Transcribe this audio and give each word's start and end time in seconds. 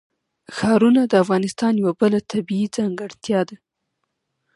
ښارونه 0.55 1.01
د 1.07 1.13
افغانستان 1.23 1.73
یوه 1.81 1.93
بله 2.01 2.19
طبیعي 2.31 2.67
ځانګړتیا 2.77 3.39
ده. 3.49 3.55